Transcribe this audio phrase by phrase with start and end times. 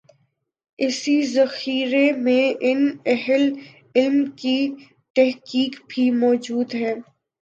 [0.79, 2.79] اسی ذخیرے میں ان
[3.05, 3.43] اہل
[3.95, 4.57] علم کی
[5.15, 6.93] تحقیق بھی موجود ہے۔